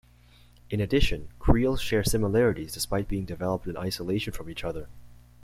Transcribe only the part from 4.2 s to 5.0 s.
from each other.